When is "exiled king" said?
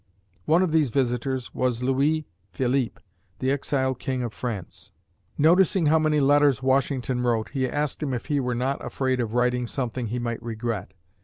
3.51-4.23